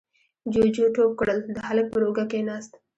[0.53, 2.71] جُوجُو ټوپ کړل، د هلک پر اوږه کېناست: